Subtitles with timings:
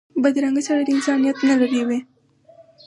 [0.23, 1.99] بدرنګه سړی د انسانیت نه لرې وي